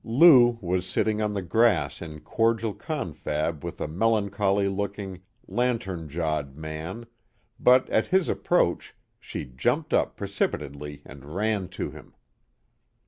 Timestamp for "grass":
1.43-2.01